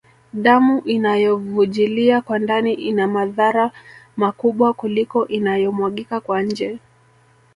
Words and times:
Damu 0.33 0.79
inayovujilia 0.85 2.21
kwa 2.21 2.39
ndani 2.39 2.73
ina 2.73 3.07
madhara 3.07 3.71
makubwa 4.17 4.73
kuliko 4.73 5.27
inayomwagika 5.27 6.19
kwa 6.19 6.41
nje 6.41 6.79